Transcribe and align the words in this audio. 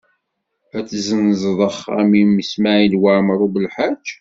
Ad 0.77 0.85
tezzenzeḍ 0.89 1.59
axxam-im 1.69 2.31
i 2.43 2.45
Smawil 2.51 2.93
Waɛmaṛ 3.01 3.39
U 3.45 3.47
Belḥaǧ? 3.53 4.05